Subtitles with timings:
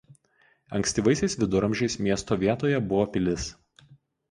[0.79, 3.49] Ankstyvaisiais viduramžiais miesto vietoje buvo pilis.